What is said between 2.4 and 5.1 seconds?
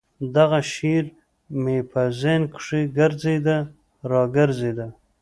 کښې ګرځېده راګرځېده.